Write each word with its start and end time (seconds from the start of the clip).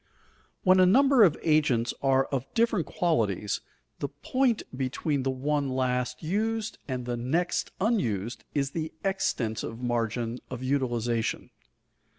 When 0.63 0.79
a 0.79 0.87
number 0.87 1.21
of 1.21 1.37
agents 1.43 1.93
are 2.01 2.25
of 2.31 2.51
different 2.55 2.87
qualities, 2.87 3.61
the 3.99 4.07
point 4.07 4.63
between 4.75 5.21
the 5.21 5.29
one 5.29 5.69
last 5.69 6.23
used 6.23 6.79
and 6.87 7.05
the 7.05 7.15
next 7.17 7.69
unused 7.79 8.43
is 8.55 8.71
the 8.71 8.91
extensive 9.05 9.79
margin 9.79 10.39
of 10.49 10.63
utilization. 10.63 11.51